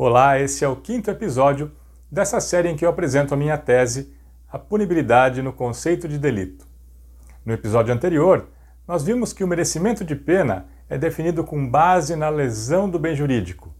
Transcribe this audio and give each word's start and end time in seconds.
Olá, 0.00 0.38
esse 0.38 0.64
é 0.64 0.68
o 0.68 0.76
quinto 0.76 1.10
episódio 1.10 1.72
dessa 2.08 2.40
série 2.40 2.68
em 2.68 2.76
que 2.76 2.84
eu 2.84 2.88
apresento 2.88 3.34
a 3.34 3.36
minha 3.36 3.58
tese, 3.58 4.14
A 4.48 4.56
Punibilidade 4.56 5.42
no 5.42 5.52
Conceito 5.52 6.06
de 6.06 6.20
Delito. 6.20 6.64
No 7.44 7.52
episódio 7.52 7.92
anterior, 7.92 8.46
nós 8.86 9.02
vimos 9.02 9.32
que 9.32 9.42
o 9.42 9.48
merecimento 9.48 10.04
de 10.04 10.14
pena 10.14 10.68
é 10.88 10.96
definido 10.96 11.42
com 11.42 11.68
base 11.68 12.14
na 12.14 12.28
lesão 12.28 12.88
do 12.88 12.96
bem 12.96 13.16
jurídico. 13.16 13.74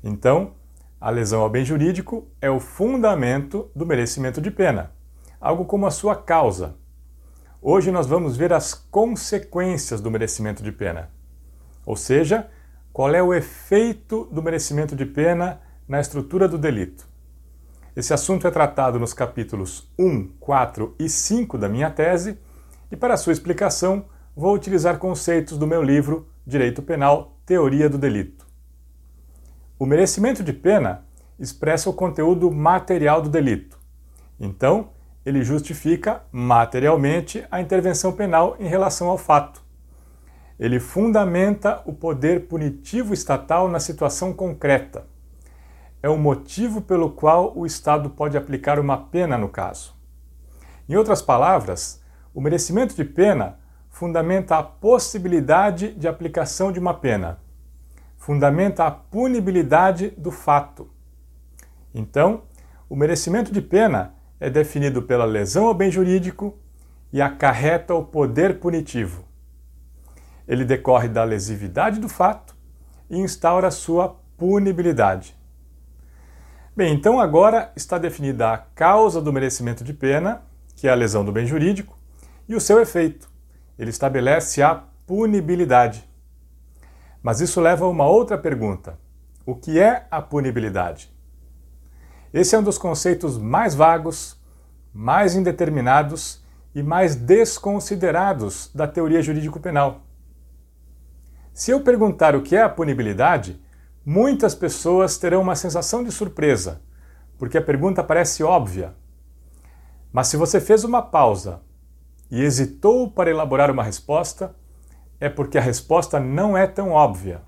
Então, 0.00 0.52
a 1.00 1.10
lesão 1.10 1.40
ao 1.40 1.50
bem 1.50 1.64
jurídico 1.64 2.28
é 2.40 2.48
o 2.48 2.60
fundamento 2.60 3.68
do 3.74 3.84
merecimento 3.84 4.40
de 4.40 4.52
pena, 4.52 4.92
algo 5.40 5.64
como 5.64 5.88
a 5.88 5.90
sua 5.90 6.14
causa. 6.14 6.76
Hoje 7.60 7.90
nós 7.90 8.06
vamos 8.06 8.36
ver 8.36 8.52
as 8.52 8.74
consequências 8.74 10.00
do 10.00 10.08
merecimento 10.08 10.62
de 10.62 10.70
pena, 10.70 11.10
ou 11.84 11.96
seja, 11.96 12.48
qual 12.98 13.14
é 13.14 13.22
o 13.22 13.32
efeito 13.32 14.24
do 14.32 14.42
merecimento 14.42 14.96
de 14.96 15.06
pena 15.06 15.60
na 15.86 16.00
estrutura 16.00 16.48
do 16.48 16.58
delito. 16.58 17.06
Esse 17.94 18.12
assunto 18.12 18.44
é 18.44 18.50
tratado 18.50 18.98
nos 18.98 19.14
capítulos 19.14 19.88
1, 19.96 20.30
4 20.40 20.96
e 20.98 21.08
5 21.08 21.56
da 21.56 21.68
minha 21.68 21.90
tese, 21.90 22.40
e 22.90 22.96
para 22.96 23.16
sua 23.16 23.32
explicação 23.32 24.06
vou 24.34 24.52
utilizar 24.52 24.98
conceitos 24.98 25.56
do 25.56 25.64
meu 25.64 25.80
livro 25.80 26.28
Direito 26.44 26.82
Penal 26.82 27.38
Teoria 27.46 27.88
do 27.88 27.98
Delito. 27.98 28.44
O 29.78 29.86
merecimento 29.86 30.42
de 30.42 30.52
pena 30.52 31.04
expressa 31.38 31.88
o 31.88 31.94
conteúdo 31.94 32.50
material 32.50 33.22
do 33.22 33.28
delito. 33.28 33.78
Então, 34.40 34.90
ele 35.24 35.44
justifica 35.44 36.24
materialmente 36.32 37.46
a 37.48 37.60
intervenção 37.60 38.10
penal 38.10 38.56
em 38.58 38.66
relação 38.66 39.08
ao 39.08 39.16
fato. 39.16 39.67
Ele 40.58 40.80
fundamenta 40.80 41.82
o 41.86 41.92
poder 41.92 42.48
punitivo 42.48 43.14
estatal 43.14 43.68
na 43.68 43.78
situação 43.78 44.32
concreta. 44.32 45.06
É 46.02 46.08
o 46.08 46.18
motivo 46.18 46.80
pelo 46.80 47.10
qual 47.10 47.56
o 47.56 47.64
Estado 47.64 48.10
pode 48.10 48.36
aplicar 48.36 48.78
uma 48.78 48.96
pena 48.96 49.38
no 49.38 49.48
caso. 49.48 49.94
Em 50.88 50.96
outras 50.96 51.22
palavras, 51.22 52.02
o 52.34 52.40
merecimento 52.40 52.94
de 52.94 53.04
pena 53.04 53.58
fundamenta 53.88 54.56
a 54.56 54.62
possibilidade 54.62 55.92
de 55.94 56.08
aplicação 56.08 56.72
de 56.72 56.78
uma 56.78 56.94
pena 56.94 57.38
fundamenta 58.18 58.84
a 58.84 58.90
punibilidade 58.90 60.10
do 60.10 60.30
fato. 60.30 60.90
Então, 61.94 62.42
o 62.86 62.96
merecimento 62.96 63.50
de 63.50 63.62
pena 63.62 64.14
é 64.38 64.50
definido 64.50 65.00
pela 65.02 65.24
lesão 65.24 65.66
ao 65.66 65.72
bem 65.72 65.90
jurídico 65.90 66.58
e 67.10 67.22
acarreta 67.22 67.94
o 67.94 68.04
poder 68.04 68.60
punitivo. 68.60 69.24
Ele 70.48 70.64
decorre 70.64 71.08
da 71.08 71.22
lesividade 71.22 72.00
do 72.00 72.08
fato 72.08 72.56
e 73.10 73.18
instaura 73.18 73.70
sua 73.70 74.16
punibilidade. 74.38 75.36
Bem, 76.74 76.94
então 76.94 77.20
agora 77.20 77.70
está 77.76 77.98
definida 77.98 78.52
a 78.52 78.58
causa 78.58 79.20
do 79.20 79.32
merecimento 79.32 79.84
de 79.84 79.92
pena, 79.92 80.42
que 80.74 80.88
é 80.88 80.90
a 80.90 80.94
lesão 80.94 81.24
do 81.24 81.32
bem 81.32 81.44
jurídico, 81.44 81.98
e 82.48 82.54
o 82.54 82.60
seu 82.60 82.80
efeito. 82.80 83.28
Ele 83.78 83.90
estabelece 83.90 84.62
a 84.62 84.84
punibilidade. 85.06 86.08
Mas 87.22 87.40
isso 87.40 87.60
leva 87.60 87.84
a 87.84 87.88
uma 87.88 88.06
outra 88.06 88.38
pergunta: 88.38 88.98
o 89.44 89.54
que 89.54 89.78
é 89.78 90.06
a 90.10 90.22
punibilidade? 90.22 91.12
Esse 92.32 92.54
é 92.54 92.58
um 92.58 92.62
dos 92.62 92.78
conceitos 92.78 93.36
mais 93.36 93.74
vagos, 93.74 94.40
mais 94.94 95.34
indeterminados 95.34 96.44
e 96.74 96.82
mais 96.82 97.16
desconsiderados 97.16 98.70
da 98.74 98.86
teoria 98.86 99.20
jurídico-penal. 99.20 100.07
Se 101.58 101.72
eu 101.72 101.80
perguntar 101.80 102.36
o 102.36 102.42
que 102.42 102.54
é 102.54 102.62
a 102.62 102.68
punibilidade, 102.68 103.60
muitas 104.06 104.54
pessoas 104.54 105.18
terão 105.18 105.42
uma 105.42 105.56
sensação 105.56 106.04
de 106.04 106.12
surpresa, 106.12 106.80
porque 107.36 107.58
a 107.58 107.60
pergunta 107.60 108.00
parece 108.04 108.44
óbvia. 108.44 108.94
Mas 110.12 110.28
se 110.28 110.36
você 110.36 110.60
fez 110.60 110.84
uma 110.84 111.02
pausa 111.02 111.60
e 112.30 112.40
hesitou 112.40 113.10
para 113.10 113.28
elaborar 113.28 113.72
uma 113.72 113.82
resposta, 113.82 114.54
é 115.18 115.28
porque 115.28 115.58
a 115.58 115.60
resposta 115.60 116.20
não 116.20 116.56
é 116.56 116.64
tão 116.64 116.92
óbvia. 116.92 117.42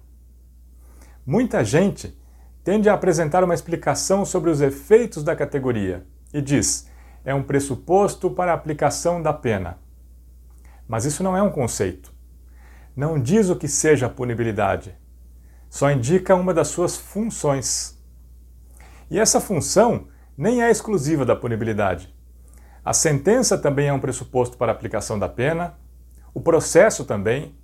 Muita 1.25 1.65
gente 1.65 2.19
tende 2.65 2.88
a 2.88 2.94
apresentar 2.94 3.44
uma 3.44 3.54
explicação 3.54 4.25
sobre 4.25 4.50
os 4.50 4.60
efeitos 4.60 5.22
da 5.22 5.37
categoria 5.37 6.04
e 6.34 6.42
diz: 6.42 6.88
é 7.25 7.32
um 7.32 7.44
pressuposto 7.44 8.28
para 8.28 8.50
a 8.50 8.56
aplicação 8.56 9.22
da 9.22 9.32
pena. 9.32 9.78
Mas 10.88 11.04
isso 11.04 11.22
não 11.22 11.37
é 11.37 11.42
um 11.42 11.53
conceito. 11.53 12.19
Não 12.95 13.21
diz 13.21 13.49
o 13.49 13.56
que 13.56 13.69
seja 13.69 14.06
a 14.06 14.11
punibilidade. 14.11 14.95
Só 15.69 15.91
indica 15.91 16.34
uma 16.34 16.53
das 16.53 16.69
suas 16.69 16.97
funções. 16.97 17.97
E 19.11 19.19
essa 19.19 19.41
função 19.41 20.09
nem 20.37 20.62
é 20.62 20.71
exclusiva 20.71 21.25
da 21.25 21.37
punibilidade. 21.37 22.15
A 22.84 22.93
sentença 22.93 23.56
também 23.59 23.89
é 23.89 23.93
um 23.93 24.01
pressuposto 24.01 24.56
para 24.56 24.73
a 24.73 24.75
aplicação 24.75 25.19
da 25.19 25.28
pena, 25.28 25.75
o 26.33 26.41
processo 26.41 27.05
também, 27.05 27.55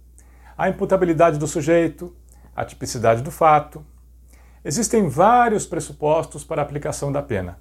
a 0.56 0.68
imputabilidade 0.68 1.38
do 1.38 1.46
sujeito, 1.46 2.14
a 2.54 2.64
tipicidade 2.64 3.22
do 3.22 3.30
fato. 3.30 3.84
Existem 4.64 5.08
vários 5.08 5.66
pressupostos 5.66 6.44
para 6.44 6.62
a 6.62 6.64
aplicação 6.64 7.10
da 7.10 7.22
pena. 7.22 7.58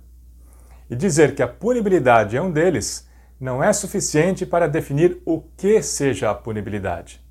E 0.90 0.96
dizer 0.96 1.34
que 1.34 1.42
a 1.42 1.48
punibilidade 1.48 2.38
é 2.38 2.42
um 2.42 2.52
deles 2.52 3.10
não 3.40 3.64
é 3.64 3.74
suficiente 3.74 4.46
para 4.46 4.68
definir 4.68 5.22
o 5.26 5.42
que 5.42 5.82
seja 5.82 6.30
a 6.30 6.36
punibilidade. 6.36 7.25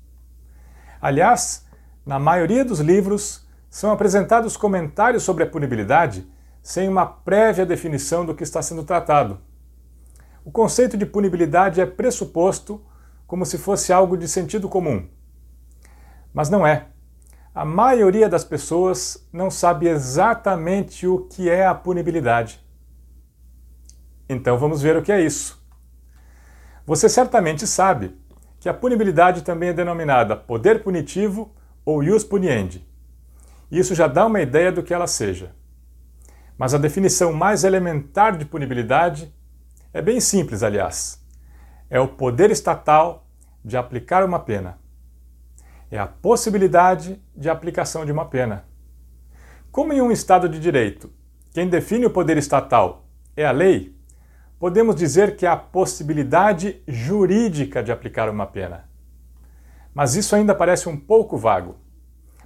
Aliás, 1.05 1.63
na 2.03 2.17
maioria 2.17 2.65
dos 2.65 2.79
livros 2.79 3.47
são 3.69 3.91
apresentados 3.91 4.57
comentários 4.57 5.21
sobre 5.21 5.43
a 5.43 5.47
punibilidade 5.47 6.27
sem 6.63 6.89
uma 6.89 7.05
prévia 7.05 7.63
definição 7.63 8.25
do 8.25 8.33
que 8.33 8.41
está 8.41 8.59
sendo 8.59 8.83
tratado. 8.83 9.39
O 10.43 10.49
conceito 10.49 10.97
de 10.97 11.05
punibilidade 11.05 11.79
é 11.79 11.85
pressuposto 11.85 12.83
como 13.27 13.45
se 13.45 13.59
fosse 13.59 13.93
algo 13.93 14.17
de 14.17 14.27
sentido 14.27 14.67
comum, 14.67 15.07
mas 16.33 16.49
não 16.49 16.65
é. 16.65 16.87
A 17.53 17.63
maioria 17.63 18.27
das 18.27 18.43
pessoas 18.43 19.27
não 19.31 19.51
sabe 19.51 19.87
exatamente 19.87 21.05
o 21.05 21.19
que 21.27 21.51
é 21.51 21.67
a 21.67 21.75
punibilidade. 21.75 22.65
Então 24.27 24.57
vamos 24.57 24.81
ver 24.81 24.97
o 24.97 25.03
que 25.03 25.11
é 25.11 25.21
isso. 25.21 25.63
Você 26.83 27.07
certamente 27.07 27.67
sabe 27.67 28.17
que 28.65 28.69
a 28.69 28.73
punibilidade 28.73 29.43
também 29.43 29.69
é 29.69 29.73
denominada 29.73 30.35
poder 30.35 30.81
punitivo 30.81 31.53
ou 31.85 32.03
ius 32.03 32.23
puniendi. 32.23 32.83
Isso 33.69 33.93
já 33.93 34.07
dá 34.07 34.25
uma 34.25 34.41
ideia 34.41 34.71
do 34.71 34.81
que 34.81 34.91
ela 34.91 35.05
seja. 35.05 35.53
Mas 36.57 36.73
a 36.73 36.79
definição 36.79 37.31
mais 37.31 37.63
elementar 37.63 38.35
de 38.35 38.43
punibilidade 38.43 39.31
é 39.93 40.01
bem 40.01 40.19
simples, 40.19 40.63
aliás. 40.63 41.23
É 41.91 41.99
o 41.99 42.07
poder 42.07 42.49
estatal 42.49 43.27
de 43.63 43.77
aplicar 43.77 44.25
uma 44.25 44.39
pena 44.39 44.79
é 45.91 45.99
a 45.99 46.07
possibilidade 46.07 47.21
de 47.35 47.49
aplicação 47.49 48.03
de 48.03 48.11
uma 48.11 48.25
pena. 48.25 48.65
Como 49.71 49.93
em 49.93 50.01
um 50.01 50.11
Estado 50.11 50.49
de 50.49 50.59
Direito, 50.59 51.13
quem 51.53 51.69
define 51.69 52.07
o 52.07 52.09
poder 52.09 52.35
estatal 52.35 53.05
é 53.37 53.45
a 53.45 53.51
lei, 53.51 53.94
podemos 54.59 54.95
dizer 54.95 55.35
que 55.35 55.45
a 55.45 55.55
possibilidade 55.55 56.81
jurídica 56.87 57.83
de 57.83 57.91
aplicar 57.91 58.29
uma 58.29 58.45
pena. 58.45 58.89
Mas 59.93 60.15
isso 60.15 60.35
ainda 60.35 60.53
parece 60.53 60.89
um 60.89 60.97
pouco 60.97 61.37
vago. 61.37 61.77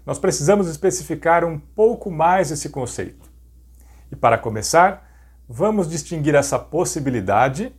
Nós 0.05 0.19
precisamos 0.19 0.67
especificar 0.67 1.43
um 1.45 1.59
pouco 1.59 2.09
mais 2.09 2.51
esse 2.51 2.69
conceito. 2.69 3.29
E 4.11 4.15
para 4.15 4.37
começar, 4.37 5.07
vamos 5.47 5.89
distinguir 5.89 6.35
essa 6.35 6.57
possibilidade 6.57 7.75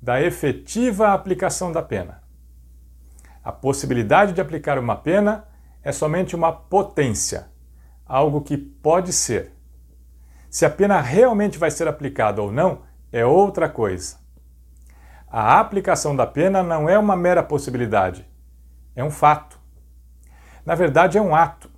da 0.00 0.20
efetiva 0.20 1.12
aplicação 1.12 1.72
da 1.72 1.82
pena. 1.82 2.22
A 3.42 3.52
possibilidade 3.52 4.32
de 4.32 4.40
aplicar 4.40 4.78
uma 4.78 4.96
pena 4.96 5.44
é 5.82 5.90
somente 5.92 6.36
uma 6.36 6.52
potência, 6.52 7.48
algo 8.04 8.40
que 8.40 8.56
pode 8.56 9.12
ser. 9.12 9.52
Se 10.50 10.64
a 10.64 10.70
pena 10.70 11.00
realmente 11.00 11.58
vai 11.58 11.70
ser 11.70 11.88
aplicada 11.88 12.42
ou 12.42 12.52
não 12.52 12.87
é 13.12 13.24
outra 13.24 13.68
coisa. 13.68 14.16
A 15.30 15.60
aplicação 15.60 16.16
da 16.16 16.26
pena 16.26 16.62
não 16.62 16.88
é 16.88 16.98
uma 16.98 17.16
mera 17.16 17.42
possibilidade, 17.42 18.26
é 18.96 19.04
um 19.04 19.10
fato. 19.10 19.58
Na 20.64 20.74
verdade, 20.74 21.18
é 21.18 21.22
um 21.22 21.34
ato. 21.34 21.70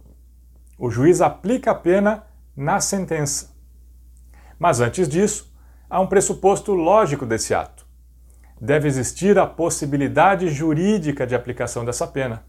O 0.79 0.91
juiz 0.91 1.21
aplica 1.21 1.73
a 1.73 1.75
pena 1.75 2.25
na 2.57 2.81
sentença. 2.81 3.55
Mas 4.59 4.81
antes 4.81 5.09
disso, 5.09 5.53
há 5.89 6.01
um 6.01 6.07
pressuposto 6.07 6.73
lógico 6.73 7.27
desse 7.27 7.55
ato 7.55 7.91
deve 8.61 8.87
existir 8.87 9.39
a 9.39 9.47
possibilidade 9.47 10.49
jurídica 10.51 11.27
de 11.27 11.35
aplicação 11.35 11.85
dessa 11.85 12.07
pena. 12.07 12.45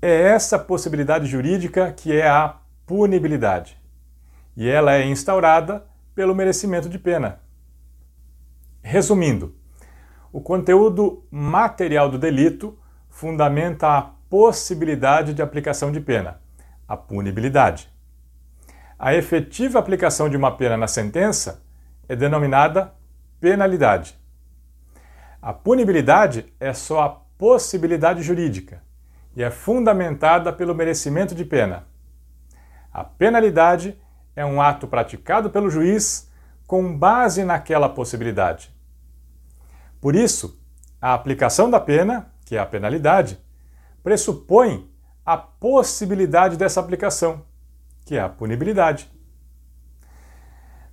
É 0.00 0.22
essa 0.22 0.58
possibilidade 0.58 1.26
jurídica 1.26 1.92
que 1.92 2.12
é 2.12 2.26
a 2.26 2.56
punibilidade. 2.86 3.76
E 4.56 4.66
ela 4.66 4.94
é 4.94 5.04
instaurada 5.04 5.84
pelo 6.16 6.34
merecimento 6.34 6.88
de 6.88 6.98
pena. 6.98 7.38
Resumindo, 8.82 9.54
o 10.32 10.40
conteúdo 10.40 11.24
material 11.30 12.10
do 12.10 12.18
delito 12.18 12.78
fundamenta 13.10 13.98
a 13.98 14.02
possibilidade 14.28 15.34
de 15.34 15.42
aplicação 15.42 15.92
de 15.92 16.00
pena, 16.00 16.40
a 16.88 16.96
punibilidade. 16.96 17.94
a 18.98 19.14
efetiva 19.14 19.78
aplicação 19.78 20.26
de 20.26 20.38
uma 20.38 20.56
pena 20.56 20.74
na 20.74 20.88
sentença 20.88 21.62
é 22.08 22.16
denominada 22.16 22.94
penalidade. 23.38 24.18
A 25.42 25.52
punibilidade 25.52 26.50
é 26.58 26.72
só 26.72 27.02
a 27.02 27.10
possibilidade 27.10 28.22
jurídica 28.22 28.82
e 29.36 29.42
é 29.42 29.50
fundamentada 29.50 30.50
pelo 30.50 30.74
merecimento 30.74 31.34
de 31.34 31.44
pena. 31.44 31.86
A 32.90 33.04
penalidade 33.04 34.00
é 34.36 34.44
um 34.44 34.60
ato 34.60 34.86
praticado 34.86 35.48
pelo 35.48 35.70
juiz 35.70 36.30
com 36.66 36.96
base 36.96 37.42
naquela 37.42 37.88
possibilidade. 37.88 38.70
Por 40.00 40.14
isso, 40.14 40.60
a 41.00 41.14
aplicação 41.14 41.70
da 41.70 41.80
pena, 41.80 42.30
que 42.44 42.54
é 42.54 42.58
a 42.58 42.66
penalidade, 42.66 43.38
pressupõe 44.02 44.88
a 45.24 45.36
possibilidade 45.36 46.56
dessa 46.56 46.78
aplicação, 46.78 47.44
que 48.04 48.16
é 48.16 48.20
a 48.20 48.28
punibilidade. 48.28 49.10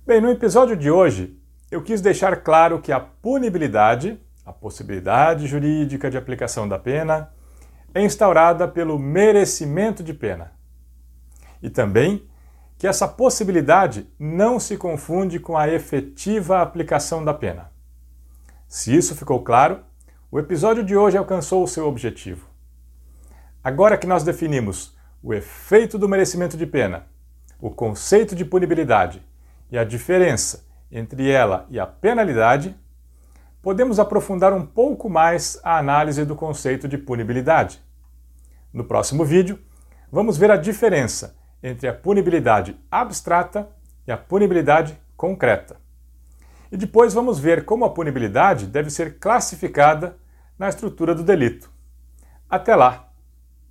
Bem, 0.06 0.20
no 0.20 0.30
episódio 0.30 0.76
de 0.76 0.90
hoje, 0.90 1.38
eu 1.70 1.82
quis 1.82 2.00
deixar 2.00 2.42
claro 2.42 2.80
que 2.80 2.92
a 2.92 3.00
punibilidade, 3.00 4.20
a 4.44 4.52
possibilidade 4.52 5.46
jurídica 5.46 6.10
de 6.10 6.16
aplicação 6.16 6.68
da 6.68 6.78
pena, 6.78 7.30
é 7.94 8.02
instaurada 8.02 8.66
pelo 8.66 8.98
merecimento 8.98 10.02
de 10.02 10.12
pena. 10.12 10.52
E 11.62 11.70
também 11.70 12.28
que 12.78 12.86
essa 12.86 13.06
possibilidade 13.06 14.08
não 14.18 14.58
se 14.58 14.76
confunde 14.76 15.38
com 15.38 15.56
a 15.56 15.68
efetiva 15.68 16.60
aplicação 16.60 17.24
da 17.24 17.32
pena. 17.32 17.70
Se 18.66 18.94
isso 18.94 19.14
ficou 19.14 19.42
claro, 19.42 19.80
o 20.30 20.38
episódio 20.38 20.84
de 20.84 20.96
hoje 20.96 21.16
alcançou 21.16 21.62
o 21.62 21.68
seu 21.68 21.86
objetivo. 21.86 22.48
Agora 23.62 23.96
que 23.96 24.06
nós 24.06 24.24
definimos 24.24 24.96
o 25.22 25.32
efeito 25.32 25.96
do 25.98 26.08
merecimento 26.08 26.56
de 26.56 26.66
pena, 26.66 27.06
o 27.60 27.70
conceito 27.70 28.34
de 28.34 28.44
punibilidade 28.44 29.22
e 29.70 29.78
a 29.78 29.84
diferença 29.84 30.66
entre 30.90 31.30
ela 31.30 31.66
e 31.70 31.80
a 31.80 31.86
penalidade, 31.86 32.76
podemos 33.62 33.98
aprofundar 33.98 34.52
um 34.52 34.66
pouco 34.66 35.08
mais 35.08 35.58
a 35.64 35.78
análise 35.78 36.24
do 36.24 36.36
conceito 36.36 36.86
de 36.86 36.98
punibilidade. 36.98 37.82
No 38.72 38.84
próximo 38.84 39.24
vídeo, 39.24 39.58
vamos 40.12 40.36
ver 40.36 40.50
a 40.50 40.56
diferença 40.56 41.36
entre 41.64 41.88
a 41.88 41.94
punibilidade 41.94 42.78
abstrata 42.90 43.66
e 44.06 44.12
a 44.12 44.18
punibilidade 44.18 45.00
concreta. 45.16 45.80
E 46.70 46.76
depois 46.76 47.14
vamos 47.14 47.38
ver 47.38 47.64
como 47.64 47.86
a 47.86 47.90
punibilidade 47.90 48.66
deve 48.66 48.90
ser 48.90 49.18
classificada 49.18 50.14
na 50.58 50.68
estrutura 50.68 51.14
do 51.14 51.22
delito. 51.22 51.70
Até 52.50 52.76
lá! 52.76 53.08